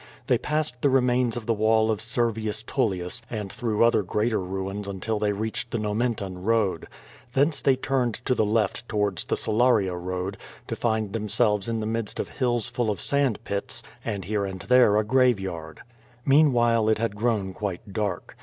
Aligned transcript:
They 0.25 0.39
passed 0.39 0.81
the 0.81 0.89
remains 0.89 1.37
of 1.37 1.45
the 1.45 1.53
wall 1.53 1.91
of 1.91 2.01
Ser 2.01 2.31
vius 2.31 2.63
Tullius 2.65 3.21
and 3.29 3.53
through 3.53 3.83
other 3.85 4.01
greaterruins 4.01 4.87
until 4.87 5.19
theyreached 5.19 5.69
the 5.69 5.77
Nomentan 5.77 6.41
road. 6.43 6.87
Thence 7.33 7.61
they 7.61 7.75
turned 7.75 8.15
to 8.25 8.33
the 8.33 8.43
left 8.43 8.89
to 8.89 8.95
wards 8.95 9.25
the 9.25 9.35
Salaria 9.35 9.95
road, 9.95 10.37
to 10.67 10.75
find 10.75 11.13
themselves 11.13 11.69
in 11.69 11.81
the 11.81 11.85
midst 11.85 12.19
of 12.19 12.29
hills 12.29 12.67
full 12.67 12.89
of 12.89 12.99
sand 12.99 13.43
pits, 13.43 13.83
and 14.03 14.25
here 14.25 14.43
and 14.43 14.61
there 14.61 14.97
a 14.97 15.03
graveyard. 15.03 15.81
Meanwhile 16.25 16.89
it 16.89 16.97
had 16.97 17.15
grown 17.15 17.53
quite 17.53 17.93
dark. 17.93 18.35